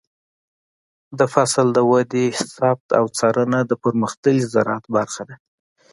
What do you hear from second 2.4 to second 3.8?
ثبت او څارنه د